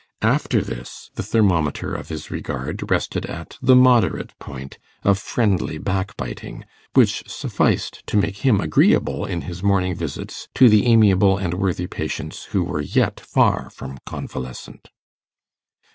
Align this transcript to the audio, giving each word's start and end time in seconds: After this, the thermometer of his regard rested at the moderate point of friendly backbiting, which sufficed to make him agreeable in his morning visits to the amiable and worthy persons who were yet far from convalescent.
After 0.23 0.61
this, 0.63 1.11
the 1.13 1.21
thermometer 1.21 1.93
of 1.93 2.09
his 2.09 2.31
regard 2.31 2.89
rested 2.89 3.27
at 3.27 3.59
the 3.61 3.75
moderate 3.75 4.33
point 4.39 4.79
of 5.03 5.19
friendly 5.19 5.77
backbiting, 5.77 6.65
which 6.95 7.23
sufficed 7.29 8.01
to 8.07 8.17
make 8.17 8.37
him 8.37 8.59
agreeable 8.59 9.25
in 9.25 9.41
his 9.41 9.61
morning 9.61 9.93
visits 9.93 10.47
to 10.55 10.69
the 10.69 10.87
amiable 10.87 11.37
and 11.37 11.53
worthy 11.53 11.85
persons 11.85 12.45
who 12.45 12.63
were 12.63 12.81
yet 12.81 13.19
far 13.19 13.69
from 13.69 13.99
convalescent. 14.07 14.89